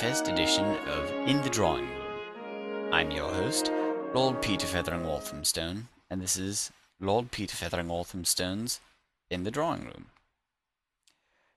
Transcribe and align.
first 0.00 0.28
edition 0.28 0.64
of 0.64 1.10
In 1.28 1.42
the 1.42 1.50
Drawing 1.50 1.86
Room. 1.86 2.90
I'm 2.90 3.10
your 3.10 3.30
host, 3.30 3.70
Lord 4.14 4.40
Peter 4.40 4.66
Feathering 4.66 5.02
Walthamstone, 5.02 5.88
and 6.08 6.22
this 6.22 6.38
is 6.38 6.72
Lord 6.98 7.30
Peter 7.30 7.54
Feathering 7.54 7.88
Walthamstone's 7.88 8.80
In 9.28 9.44
the 9.44 9.50
Drawing 9.50 9.84
Room. 9.84 10.06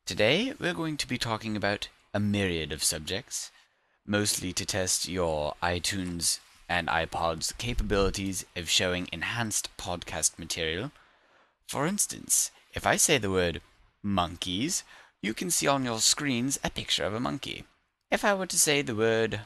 Today 0.06 0.54
we're 0.60 0.74
going 0.74 0.98
to 0.98 1.08
be 1.08 1.18
talking 1.18 1.56
about 1.56 1.88
a 2.14 2.20
myriad 2.20 2.74
of 2.74 2.84
subjects, 2.84 3.50
mostly 4.06 4.52
to 4.52 4.66
test 4.66 5.08
your 5.08 5.54
iTunes 5.64 6.40
and 6.68 6.90
iPod's 6.90 7.54
capabilities 7.54 8.46
of 8.58 8.70
showing 8.70 9.08
enhanced 9.14 9.70
podcast 9.78 10.38
material. 10.38 10.92
For 11.70 11.88
instance, 11.88 12.52
if 12.74 12.86
I 12.86 12.98
say 12.98 13.18
the 13.18 13.32
word 13.32 13.62
monkeys, 14.04 14.84
you 15.22 15.34
can 15.34 15.50
see 15.50 15.68
on 15.68 15.86
your 15.86 16.00
screens 16.00 16.60
a 16.62 16.70
picture 16.70 17.06
of 17.06 17.14
a 17.14 17.22
monkey. 17.22 17.64
If 18.14 18.24
I 18.24 18.36
were 18.36 18.46
to 18.46 18.60
say 18.60 18.84
the 18.84 18.94
word 18.94 19.40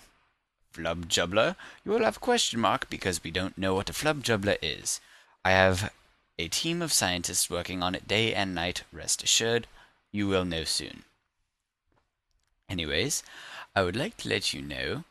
flubjubbler, 0.73 1.55
you 1.85 1.91
will 1.93 2.03
have 2.03 2.17
a 2.17 2.19
question 2.19 2.59
mark 2.59 2.89
because 2.89 3.23
we 3.23 3.31
don't 3.31 3.57
know 3.57 3.73
what 3.73 3.89
a 3.89 3.93
flubjubbler 3.93 4.57
is. 4.61 4.99
I 5.45 5.51
have 5.51 5.93
a 6.37 6.49
team 6.49 6.81
of 6.81 6.91
scientists 6.91 7.49
working 7.49 7.81
on 7.81 7.95
it 7.95 8.09
day 8.09 8.33
and 8.33 8.53
night, 8.53 8.83
rest 8.91 9.23
assured. 9.23 9.67
You 10.11 10.27
will 10.27 10.43
know 10.43 10.65
soon. 10.65 11.05
Anyways, 12.67 13.23
I 13.73 13.83
would 13.83 13.95
like 13.95 14.17
to 14.17 14.27
let 14.27 14.53
you 14.53 14.61
know 14.61 15.05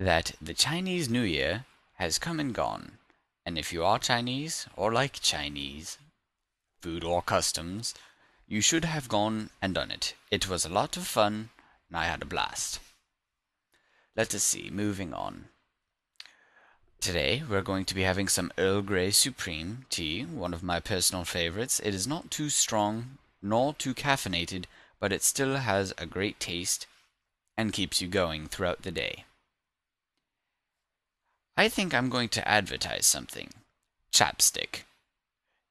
that 0.00 0.32
the 0.42 0.52
Chinese 0.52 1.08
New 1.08 1.22
Year 1.22 1.66
has 1.98 2.18
come 2.18 2.40
and 2.40 2.52
gone. 2.52 2.98
And 3.46 3.56
if 3.56 3.72
you 3.72 3.84
are 3.84 4.00
Chinese 4.00 4.66
or 4.74 4.92
like 4.92 5.20
Chinese 5.20 5.98
food 6.80 7.04
or 7.04 7.22
customs, 7.22 7.94
you 8.48 8.60
should 8.60 8.84
have 8.84 9.08
gone 9.08 9.50
and 9.62 9.72
done 9.72 9.92
it. 9.92 10.14
It 10.32 10.48
was 10.48 10.64
a 10.64 10.68
lot 10.68 10.96
of 10.96 11.06
fun, 11.06 11.50
and 11.88 11.96
I 11.96 12.06
had 12.06 12.22
a 12.22 12.26
blast. 12.26 12.80
Let 14.18 14.34
us 14.34 14.42
see, 14.42 14.68
moving 14.70 15.14
on. 15.14 15.46
Today, 17.00 17.42
we're 17.48 17.62
going 17.62 17.86
to 17.86 17.94
be 17.94 18.02
having 18.02 18.28
some 18.28 18.52
Earl 18.58 18.82
Grey 18.82 19.10
Supreme 19.12 19.86
tea, 19.88 20.24
one 20.24 20.52
of 20.52 20.62
my 20.62 20.80
personal 20.80 21.24
favorites. 21.24 21.80
It 21.82 21.94
is 21.94 22.06
not 22.06 22.30
too 22.30 22.50
strong, 22.50 23.16
nor 23.40 23.72
too 23.72 23.94
caffeinated, 23.94 24.66
but 25.00 25.12
it 25.12 25.22
still 25.22 25.56
has 25.56 25.94
a 25.96 26.04
great 26.04 26.38
taste 26.38 26.86
and 27.56 27.72
keeps 27.72 28.02
you 28.02 28.08
going 28.08 28.48
throughout 28.48 28.82
the 28.82 28.90
day. 28.90 29.24
I 31.56 31.70
think 31.70 31.94
I'm 31.94 32.10
going 32.10 32.28
to 32.30 32.46
advertise 32.46 33.06
something. 33.06 33.50
Chapstick. 34.12 34.82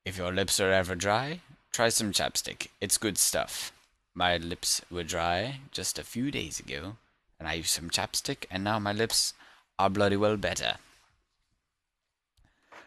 If 0.05 0.17
your 0.17 0.33
lips 0.33 0.59
are 0.59 0.71
ever 0.71 0.95
dry, 0.95 1.41
Try 1.77 1.89
some 1.89 2.11
chapstick. 2.11 2.69
It's 2.81 2.97
good 2.97 3.19
stuff. 3.19 3.71
My 4.15 4.37
lips 4.37 4.81
were 4.89 5.03
dry 5.03 5.59
just 5.71 5.99
a 5.99 6.03
few 6.03 6.31
days 6.31 6.59
ago, 6.59 6.95
and 7.39 7.47
I 7.47 7.53
used 7.53 7.69
some 7.69 7.89
chapstick, 7.89 8.45
and 8.49 8.63
now 8.63 8.79
my 8.79 8.93
lips 8.93 9.33
are 9.79 9.89
bloody 9.89 10.17
well 10.17 10.37
better. 10.37 10.75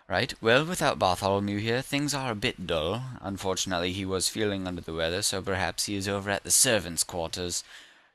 Right, 0.09 0.34
well, 0.42 0.65
without 0.65 0.98
Bartholomew 0.98 1.59
here, 1.59 1.83
things 1.83 2.15
are 2.15 2.33
a 2.33 2.34
bit 2.34 2.67
dull. 2.67 3.01
Unfortunately, 3.20 3.92
he 3.92 4.05
was 4.05 4.29
feeling 4.29 4.67
under 4.67 4.83
the 4.83 4.92
weather, 4.92 5.23
so 5.23 5.41
perhaps 5.41 5.87
he 5.87 5.95
is 5.95 6.09
over 6.09 6.31
at 6.31 6.42
the 6.42 6.51
servants' 6.51 7.05
quarters, 7.05 7.62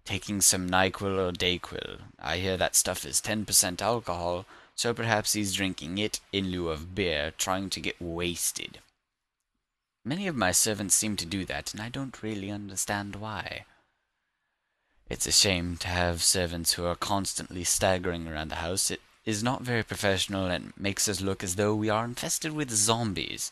taking 0.03 0.41
some 0.41 0.69
NyQuil 0.69 1.17
or 1.17 1.31
DayQuil. 1.31 1.99
I 2.19 2.37
hear 2.37 2.57
that 2.57 2.75
stuff 2.75 3.05
is 3.05 3.21
10% 3.21 3.81
alcohol, 3.81 4.45
so 4.75 4.93
perhaps 4.93 5.33
he's 5.33 5.53
drinking 5.53 5.97
it 5.97 6.19
in 6.33 6.51
lieu 6.51 6.67
of 6.67 6.95
beer, 6.95 7.31
trying 7.37 7.69
to 7.69 7.79
get 7.79 8.01
wasted. 8.01 8.79
Many 10.03 10.27
of 10.27 10.35
my 10.35 10.51
servants 10.51 10.95
seem 10.95 11.15
to 11.15 11.25
do 11.25 11.45
that, 11.45 11.73
and 11.73 11.81
I 11.81 11.87
don't 11.87 12.21
really 12.21 12.51
understand 12.51 13.15
why. 13.15 13.63
It's 15.07 15.27
a 15.27 15.31
shame 15.31 15.77
to 15.77 15.87
have 15.87 16.23
servants 16.23 16.73
who 16.73 16.85
are 16.85 16.95
constantly 16.95 17.63
staggering 17.63 18.27
around 18.27 18.49
the 18.49 18.55
house. 18.55 18.89
It 18.89 19.01
is 19.23 19.43
not 19.43 19.61
very 19.61 19.83
professional 19.83 20.47
and 20.47 20.73
makes 20.75 21.07
us 21.07 21.21
look 21.21 21.43
as 21.43 21.55
though 21.55 21.75
we 21.75 21.89
are 21.89 22.05
infested 22.05 22.53
with 22.53 22.71
zombies. 22.71 23.51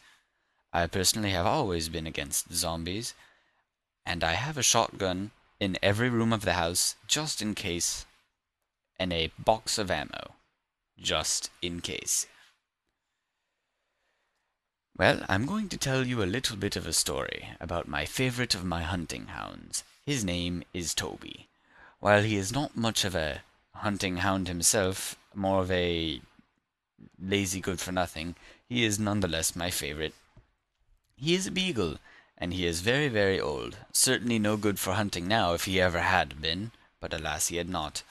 I 0.74 0.88
personally 0.88 1.30
have 1.30 1.46
always 1.46 1.90
been 1.90 2.08
against 2.08 2.52
zombies, 2.52 3.14
and 4.04 4.24
I 4.24 4.34
have 4.34 4.58
a 4.58 4.64
shotgun 4.64 5.30
in 5.60 5.78
every 5.84 6.10
room 6.10 6.34
of 6.34 6.42
the 6.42 6.54
house 6.54 6.96
just 7.08 7.40
in 7.40 7.54
case, 7.54 8.06
and 8.98 9.14
a 9.14 9.32
box 9.38 9.78
of 9.78 9.92
ammo 9.92 10.34
just 11.00 11.52
in 11.62 11.82
case. 11.82 12.26
Well, 14.98 15.24
I'm 15.30 15.46
going 15.46 15.70
to 15.70 15.78
tell 15.78 16.06
you 16.06 16.24
a 16.24 16.26
little 16.26 16.56
bit 16.56 16.76
of 16.76 16.88
a 16.88 16.94
story 16.94 17.50
about 17.60 17.88
my 17.88 18.06
favorite 18.06 18.56
of 18.56 18.66
my 18.66 18.82
hunting 18.82 19.28
hounds. 19.28 19.84
His 20.06 20.26
name 20.26 20.64
is 20.74 20.94
Toby. 20.94 21.48
While 22.02 22.24
he 22.24 22.36
is 22.36 22.52
not 22.52 22.76
much 22.76 23.06
of 23.06 23.16
a 23.16 23.42
hunting 23.74 24.18
hound 24.18 24.50
himself, 24.50 25.16
more 25.34 25.62
of 25.62 25.72
a 25.72 26.20
lazy 27.18 27.62
good 27.62 27.80
for 27.80 27.94
nothing, 27.94 28.36
he 28.68 28.84
is 28.84 29.00
nonetheless 29.00 29.56
my 29.56 29.72
favorite. 29.72 30.14
He 31.16 31.36
is 31.36 31.48
a 31.48 31.52
beagle, 31.52 32.00
and 32.38 32.54
he 32.54 32.66
is 32.66 32.82
very, 32.82 33.08
very 33.08 33.40
old. 33.40 33.78
Certainly 33.94 34.40
no 34.40 34.58
good 34.58 34.78
for 34.78 34.94
hunting 34.94 35.26
now 35.26 35.54
if 35.54 35.64
he 35.64 35.80
ever 35.80 36.02
had 36.02 36.42
been, 36.42 36.72
but 37.00 37.14
alas 37.14 37.48
he 37.48 37.56
had 37.56 37.70
not. 37.70 38.04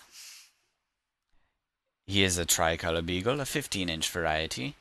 He 2.07 2.23
is 2.23 2.39
a 2.39 2.47
tricolor 2.47 3.03
beagle, 3.03 3.39
a 3.39 3.45
15 3.45 3.91
inch 3.91 4.09
variety, 4.09 4.77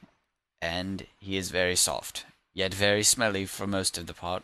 and 0.62 1.06
he 1.20 1.36
is 1.36 1.52
very 1.52 1.76
soft, 1.76 2.26
yet 2.54 2.74
very 2.74 3.04
smelly 3.04 3.46
for 3.46 3.68
most 3.68 3.98
of 3.98 4.08
the 4.08 4.14
part, 4.14 4.44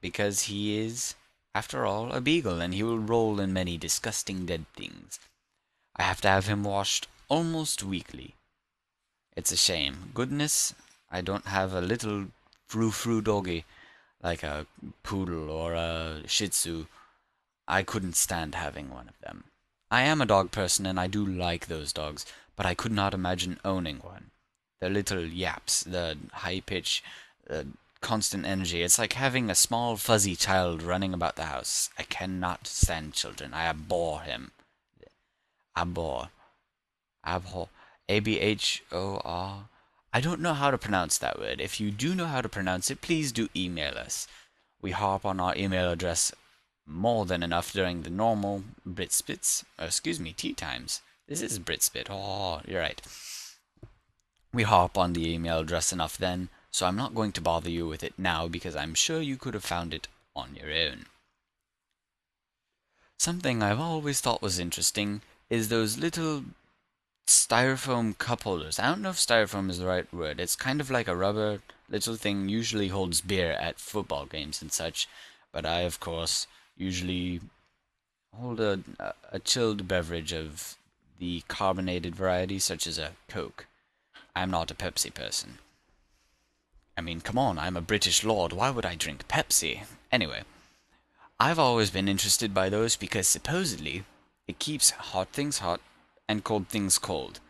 because 0.00 0.42
he 0.42 0.80
is, 0.80 1.14
after 1.54 1.84
all, 1.86 2.12
a 2.12 2.20
beagle, 2.20 2.60
and 2.60 2.74
he 2.74 2.82
will 2.82 2.98
roll 2.98 3.40
in 3.40 3.52
many 3.52 3.76
disgusting 3.76 4.46
dead 4.46 4.66
things. 4.74 5.18
I 5.96 6.02
have 6.02 6.20
to 6.22 6.28
have 6.28 6.46
him 6.46 6.64
washed 6.64 7.08
almost 7.28 7.82
weekly. 7.82 8.34
It's 9.36 9.52
a 9.52 9.56
shame. 9.56 10.10
Goodness, 10.14 10.74
I 11.10 11.20
don't 11.20 11.46
have 11.46 11.74
a 11.74 11.80
little 11.80 12.26
frou-frou 12.68 13.20
doggy 13.20 13.64
like 14.22 14.42
a 14.42 14.66
poodle 15.02 15.50
or 15.50 15.74
a 15.74 16.22
shih 16.26 16.48
tzu. 16.48 16.86
I 17.66 17.82
couldn't 17.82 18.16
stand 18.16 18.54
having 18.54 18.90
one 18.90 19.08
of 19.08 19.18
them. 19.20 19.44
I 19.90 20.02
am 20.02 20.20
a 20.20 20.26
dog 20.26 20.50
person 20.50 20.86
and 20.86 20.98
I 20.98 21.06
do 21.06 21.24
like 21.24 21.66
those 21.66 21.92
dogs, 21.92 22.24
but 22.56 22.64
I 22.64 22.74
could 22.74 22.92
not 22.92 23.14
imagine 23.14 23.60
owning 23.64 23.98
one 23.98 24.30
the 24.80 24.88
little 24.90 25.24
yaps, 25.24 25.84
the 25.84 26.18
high 26.32 26.58
pitch, 26.58 27.04
uh, 27.48 27.62
constant 28.02 28.44
energy. 28.44 28.82
It's 28.82 28.98
like 28.98 29.14
having 29.14 29.48
a 29.48 29.54
small 29.54 29.96
fuzzy 29.96 30.36
child 30.36 30.82
running 30.82 31.14
about 31.14 31.36
the 31.36 31.44
house. 31.44 31.88
I 31.98 32.02
cannot 32.02 32.66
stand 32.66 33.14
children. 33.14 33.54
I 33.54 33.64
abhor 33.64 34.20
him. 34.20 34.50
Abhor. 35.76 36.28
Abhor. 37.24 37.68
A 38.08 38.20
B 38.20 38.38
H 38.38 38.82
O 38.92 39.20
R. 39.24 39.68
I 40.12 40.20
don't 40.20 40.42
know 40.42 40.52
how 40.52 40.70
to 40.70 40.76
pronounce 40.76 41.16
that 41.16 41.38
word. 41.38 41.60
If 41.60 41.80
you 41.80 41.90
do 41.90 42.14
know 42.14 42.26
how 42.26 42.42
to 42.42 42.48
pronounce 42.48 42.90
it, 42.90 43.00
please 43.00 43.32
do 43.32 43.48
email 43.56 43.96
us. 43.96 44.28
We 44.82 44.90
harp 44.90 45.24
on 45.24 45.40
our 45.40 45.56
email 45.56 45.90
address 45.90 46.32
more 46.86 47.24
than 47.24 47.42
enough 47.42 47.72
during 47.72 48.02
the 48.02 48.10
normal 48.10 48.64
Britspits, 48.86 49.62
or 49.78 49.84
oh, 49.84 49.86
excuse 49.86 50.20
me, 50.20 50.32
tea 50.32 50.52
times. 50.52 51.00
This 51.28 51.40
is 51.40 51.58
Britspit. 51.58 52.08
Oh, 52.10 52.60
you're 52.66 52.80
right. 52.80 53.00
We 54.52 54.64
harp 54.64 54.98
on 54.98 55.14
the 55.14 55.32
email 55.32 55.60
address 55.60 55.92
enough 55.92 56.18
then, 56.18 56.50
so 56.72 56.86
I'm 56.86 56.96
not 56.96 57.14
going 57.14 57.32
to 57.32 57.40
bother 57.40 57.70
you 57.70 57.86
with 57.86 58.02
it 58.02 58.14
now 58.18 58.48
because 58.48 58.74
I'm 58.74 58.94
sure 58.94 59.20
you 59.20 59.36
could 59.36 59.54
have 59.54 59.64
found 59.64 59.94
it 59.94 60.08
on 60.34 60.56
your 60.56 60.72
own. 60.72 61.06
Something 63.18 63.62
I've 63.62 63.78
always 63.78 64.20
thought 64.20 64.42
was 64.42 64.58
interesting 64.58 65.20
is 65.48 65.68
those 65.68 65.98
little 65.98 66.44
styrofoam 67.28 68.16
cup 68.18 68.42
holders. 68.42 68.78
I 68.78 68.86
don't 68.86 69.02
know 69.02 69.10
if 69.10 69.16
styrofoam 69.16 69.70
is 69.70 69.78
the 69.78 69.86
right 69.86 70.12
word. 70.12 70.40
It's 70.40 70.56
kind 70.56 70.80
of 70.80 70.90
like 70.90 71.06
a 71.06 71.14
rubber 71.14 71.60
little 71.88 72.16
thing, 72.16 72.48
usually 72.48 72.88
holds 72.88 73.20
beer 73.20 73.52
at 73.52 73.78
football 73.78 74.24
games 74.26 74.62
and 74.62 74.72
such, 74.72 75.06
but 75.52 75.66
I, 75.66 75.80
of 75.82 76.00
course, 76.00 76.46
usually 76.76 77.40
hold 78.34 78.60
a, 78.60 78.80
a 79.30 79.38
chilled 79.38 79.86
beverage 79.86 80.32
of 80.32 80.76
the 81.18 81.42
carbonated 81.48 82.16
variety, 82.16 82.58
such 82.58 82.86
as 82.86 82.98
a 82.98 83.12
Coke. 83.28 83.66
I'm 84.34 84.50
not 84.50 84.70
a 84.70 84.74
Pepsi 84.74 85.12
person. 85.12 85.58
I 86.96 87.00
mean, 87.00 87.20
come 87.20 87.38
on, 87.38 87.58
I'm 87.58 87.76
a 87.76 87.80
British 87.80 88.24
lord. 88.24 88.52
Why 88.52 88.70
would 88.70 88.84
I 88.84 88.94
drink 88.94 89.26
Pepsi? 89.28 89.84
Anyway, 90.10 90.42
I've 91.40 91.58
always 91.58 91.90
been 91.90 92.08
interested 92.08 92.52
by 92.52 92.68
those 92.68 92.96
because 92.96 93.26
supposedly 93.26 94.04
it 94.46 94.58
keeps 94.58 94.90
hot 94.90 95.28
things 95.32 95.58
hot 95.58 95.80
and 96.28 96.44
cold 96.44 96.68
things 96.68 96.98
cold. 96.98 97.40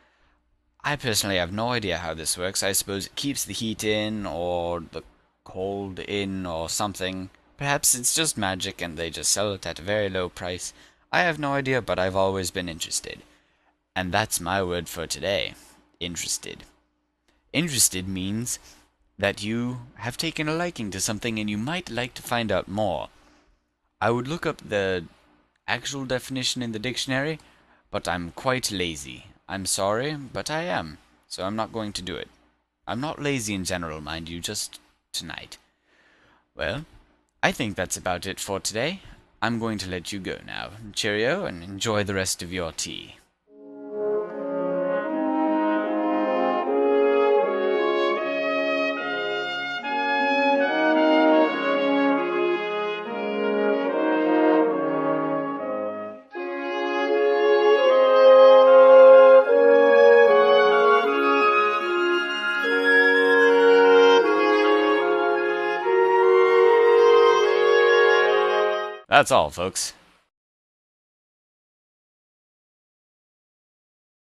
I 0.85 0.97
personally 0.97 1.37
have 1.37 1.53
no 1.53 1.71
idea 1.71 1.99
how 1.99 2.15
this 2.15 2.37
works. 2.39 2.63
I 2.63 2.73
suppose 2.73 3.07
it 3.07 3.17
keeps 3.17 3.45
the 3.45 3.53
heat 3.53 3.85
in 3.85 4.27
or 4.27 4.81
the 4.81 5.03
cold 5.45 5.99
in 6.01 6.47
or 6.47 6.69
something. 6.69 7.31
Perhaps 7.57 7.95
it's 7.95 8.15
just 8.15 8.37
magic 8.37 8.81
and 8.83 8.97
they 8.97 9.11
just 9.11 9.31
sell 9.31 9.53
it 9.53 9.67
at 9.67 9.79
a 9.79 9.83
very 9.83 10.09
low 10.09 10.29
price. 10.29 10.73
I 11.13 11.21
have 11.21 11.39
no 11.39 11.53
idea, 11.53 11.83
but 11.83 11.99
I've 11.99 12.17
always 12.17 12.51
been 12.51 12.69
interested. 12.69 13.23
And 13.95 14.11
that's 14.11 14.41
my 14.41 14.63
word 14.63 14.89
for 14.89 15.07
today. 15.07 15.55
Interested. 16.01 16.65
Interested 17.53 18.09
means 18.09 18.59
that 19.19 19.43
you 19.43 19.83
have 19.97 20.17
taken 20.17 20.49
a 20.49 20.55
liking 20.55 20.91
to 20.91 21.01
something 21.01 21.39
and 21.39 21.49
you 21.49 21.59
might 21.59 21.91
like 21.91 22.15
to 22.15 22.23
find 22.23 22.51
out 22.51 22.69
more. 22.69 23.09
I 24.01 24.11
would 24.11 24.27
look 24.27 24.47
up 24.47 24.59
the 24.59 25.05
actual 25.69 26.05
definition 26.05 26.63
in 26.63 26.73
the 26.73 26.79
dictionary, 26.79 27.39
but 27.91 28.09
I'm 28.09 28.33
quite 28.33 28.73
lazy. 28.73 29.27
I'm 29.49 29.67
sorry, 29.67 30.15
but 30.15 30.51
I 30.51 30.63
am, 30.63 30.99
so 31.29 31.45
I'm 31.45 31.57
not 31.57 31.73
going 31.73 31.93
to 31.93 32.03
do 32.03 32.17
it. 32.17 32.29
I'm 32.87 33.01
not 33.01 33.23
lazy 33.23 33.55
in 33.55 33.65
general, 33.65 34.01
mind 34.01 34.29
you, 34.29 34.41
just 34.41 34.81
tonight. 35.13 35.59
Well, 36.57 36.85
I 37.43 37.53
think 37.53 37.77
that's 37.77 37.97
about 37.97 38.27
it 38.27 38.41
for 38.41 38.61
today. 38.61 39.03
I'm 39.41 39.59
going 39.59 39.79
to 39.79 39.91
let 39.91 40.13
you 40.13 40.19
go 40.19 40.39
now. 40.47 40.71
Cheerio, 40.93 41.45
and 41.45 41.63
enjoy 41.63 42.05
the 42.05 42.15
rest 42.15 42.43
of 42.43 42.53
your 42.53 42.73
tea. 42.73 43.17
That's 69.23 69.31
all, 69.31 69.51
folks. 69.51 69.93